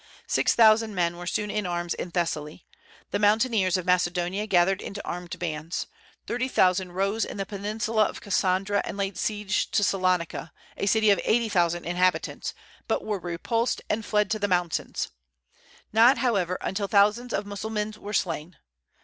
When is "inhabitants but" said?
11.85-13.05